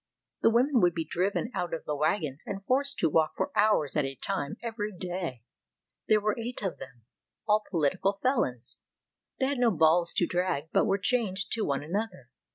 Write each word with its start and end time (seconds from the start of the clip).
The 0.41 0.49
women 0.49 0.71
i8s 0.73 0.73
RUSSIA 0.73 0.81
would 0.81 0.93
be 0.95 1.05
driven 1.05 1.49
out 1.53 1.73
of 1.75 1.85
the 1.85 1.95
wagons 1.95 2.41
and 2.47 2.65
forced 2.65 2.97
to 2.97 3.07
walk 3.11 3.33
for 3.37 3.51
hours 3.55 3.95
at 3.95 4.03
a 4.03 4.15
time 4.15 4.55
every 4.63 4.91
day. 4.97 5.43
There 6.07 6.19
were 6.19 6.35
eight 6.39 6.63
of 6.63 6.79
them, 6.79 7.03
all 7.47 7.61
political 7.69 8.13
felons. 8.13 8.79
They 9.39 9.45
had 9.45 9.59
no 9.59 9.69
balls 9.69 10.15
to 10.15 10.25
drag, 10.25 10.71
but 10.71 10.85
were 10.85 10.97
chained 10.97 11.37
to 11.51 11.61
one 11.61 11.83
another. 11.83 12.31